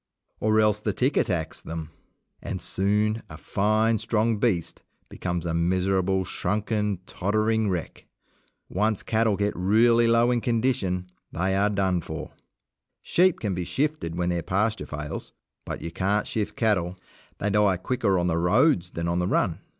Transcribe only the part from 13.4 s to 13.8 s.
be